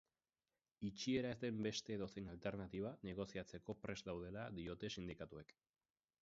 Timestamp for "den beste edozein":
1.43-2.31